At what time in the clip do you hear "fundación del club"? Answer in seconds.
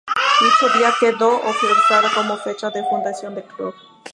2.85-3.75